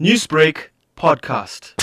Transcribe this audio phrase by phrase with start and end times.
[0.00, 1.74] Newsbreak podcast.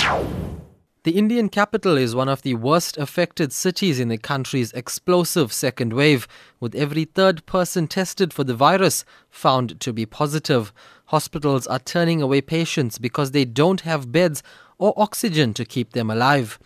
[1.03, 5.93] The Indian capital is one of the worst affected cities in the country's explosive second
[5.93, 6.27] wave,
[6.59, 10.73] with every third person tested for the virus found to be positive.
[11.05, 14.43] Hospitals are turning away patients because they don't have beds
[14.77, 16.59] or oxygen to keep them alive.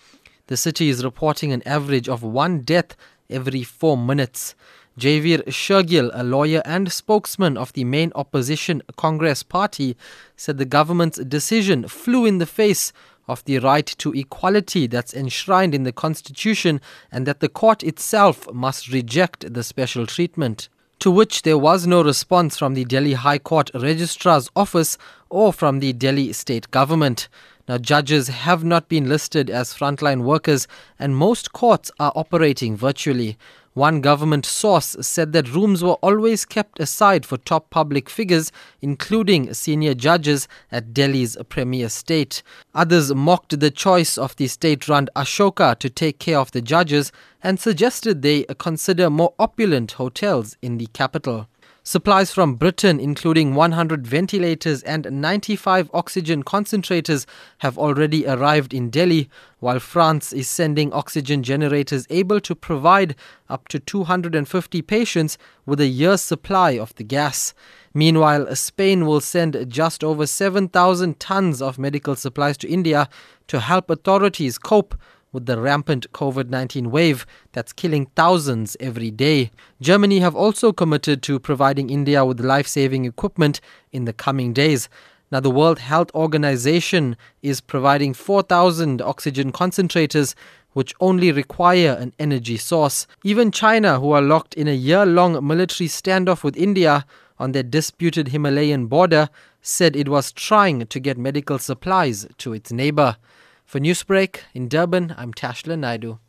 [0.47, 2.95] The city is reporting an average of one death
[3.29, 4.55] every four minutes.
[4.97, 9.97] Jaiveer Shergill, a lawyer and spokesman of the main opposition Congress party,
[10.37, 12.93] said the government's decision flew in the face
[13.27, 16.79] of the right to equality that's enshrined in the constitution
[17.11, 20.69] and that the court itself must reject the special treatment.
[20.99, 24.97] To which there was no response from the Delhi High Court Registrar's office
[25.29, 27.27] or from the Delhi state government.
[27.67, 30.67] Now, judges have not been listed as frontline workers,
[30.97, 33.37] and most courts are operating virtually.
[33.75, 38.49] One government source said that rooms were always kept aside for top public figures,
[38.81, 42.41] including senior judges at Delhi's premier state.
[42.73, 47.11] Others mocked the choice of the state run Ashoka to take care of the judges
[47.43, 51.49] and suggested they consider more opulent hotels in the capital.
[51.87, 57.27] Supplies from Britain, including 100 ventilators and 95 oxygen concentrators,
[57.59, 63.15] have already arrived in Delhi, while France is sending oxygen generators able to provide
[63.49, 67.53] up to 250 patients with a year's supply of the gas.
[67.93, 73.07] Meanwhile, Spain will send just over 7,000 tons of medical supplies to India
[73.45, 74.95] to help authorities cope
[75.35, 79.51] with the rampant COVID 19 wave that's killing thousands every day.
[79.81, 83.59] Germany have also committed to providing India with life saving equipment
[83.91, 84.87] in the coming days.
[85.31, 90.35] Now, the World Health Organization is providing 4,000 oxygen concentrators,
[90.71, 93.05] which only require an energy source.
[93.25, 97.05] Even China, who are locked in a year long military standoff with India
[97.39, 99.27] on their disputed Himalayan border,
[99.61, 103.17] said it was trying to get medical supplies to its neighbor.
[103.65, 106.19] For Newsbreak in Durban, I'm Tashlan Naidoo.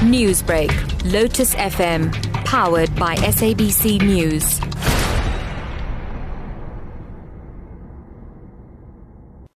[0.00, 2.10] Newsbreak, Lotus FM,
[2.46, 4.58] powered by SABC News.